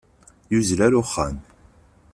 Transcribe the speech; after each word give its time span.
Yuzzel 0.51 0.79
ɣer 0.83 0.93
uxxam. 1.01 1.37